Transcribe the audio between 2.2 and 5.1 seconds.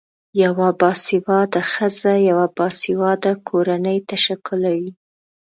یوه باسیواده کورنۍ تشکلوی